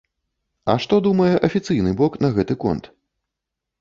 А 0.73 0.75
што 0.85 0.99
думае 1.09 1.29
афіцыйны 1.49 1.91
бок 2.03 2.13
на 2.25 2.33
гэты 2.39 2.59
конт? 2.65 2.91